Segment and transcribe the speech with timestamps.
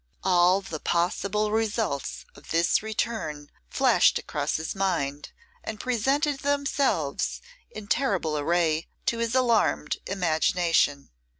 [0.23, 5.31] All the possible results of this return flashed across his mind,
[5.63, 7.39] and presented themselves
[7.69, 11.11] in terrible array to his alarmed imagination.